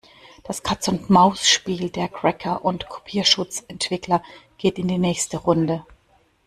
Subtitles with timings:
[0.43, 4.23] Das Katz-und-Maus-Spiel der Cracker und Kopierschutzentwickler
[4.57, 5.85] geht in die nächste Runde.